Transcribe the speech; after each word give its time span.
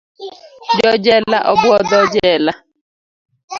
Jo 0.77 0.93
jela 1.05 1.37
obwotho 1.51 1.99
jela. 2.13 2.53